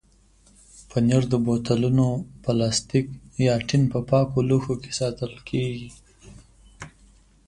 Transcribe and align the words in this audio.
پنېر 0.89 1.23
د 1.31 1.33
بوتلونو، 1.45 2.07
پلاستیک 2.43 3.07
یا 3.45 3.55
ټین 3.67 3.83
په 3.93 3.99
پاکو 4.09 4.39
لوښو 4.49 4.75
کې 4.81 4.91
ساتل 4.99 5.33
کېږي. 5.49 5.89